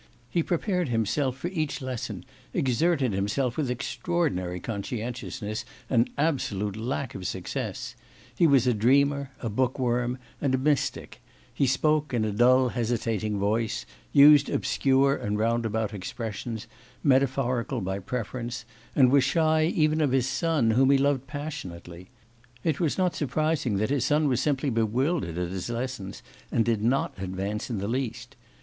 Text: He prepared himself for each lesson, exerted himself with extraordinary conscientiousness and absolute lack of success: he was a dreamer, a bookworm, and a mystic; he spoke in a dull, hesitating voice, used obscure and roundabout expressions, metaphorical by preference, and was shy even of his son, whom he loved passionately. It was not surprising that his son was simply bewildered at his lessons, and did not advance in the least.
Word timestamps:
He 0.31 0.41
prepared 0.41 0.89
himself 0.89 1.37
for 1.37 1.49
each 1.49 1.79
lesson, 1.79 2.25
exerted 2.55 3.13
himself 3.13 3.55
with 3.55 3.69
extraordinary 3.69 4.59
conscientiousness 4.59 5.63
and 5.91 6.09
absolute 6.17 6.75
lack 6.75 7.13
of 7.13 7.27
success: 7.27 7.93
he 8.35 8.47
was 8.47 8.65
a 8.65 8.73
dreamer, 8.73 9.29
a 9.41 9.47
bookworm, 9.47 10.17
and 10.41 10.55
a 10.55 10.57
mystic; 10.57 11.21
he 11.53 11.67
spoke 11.67 12.15
in 12.15 12.25
a 12.25 12.31
dull, 12.31 12.69
hesitating 12.69 13.37
voice, 13.37 13.85
used 14.11 14.49
obscure 14.49 15.15
and 15.15 15.37
roundabout 15.37 15.93
expressions, 15.93 16.65
metaphorical 17.03 17.79
by 17.79 17.99
preference, 17.99 18.65
and 18.95 19.11
was 19.11 19.23
shy 19.23 19.65
even 19.65 20.01
of 20.01 20.13
his 20.13 20.25
son, 20.27 20.71
whom 20.71 20.89
he 20.89 20.97
loved 20.97 21.27
passionately. 21.27 22.09
It 22.63 22.79
was 22.79 22.97
not 22.97 23.13
surprising 23.13 23.75
that 23.77 23.91
his 23.91 24.03
son 24.05 24.27
was 24.27 24.41
simply 24.41 24.71
bewildered 24.71 25.37
at 25.37 25.51
his 25.51 25.69
lessons, 25.69 26.23
and 26.51 26.65
did 26.65 26.81
not 26.81 27.13
advance 27.21 27.69
in 27.69 27.77
the 27.77 27.87
least. 27.87 28.35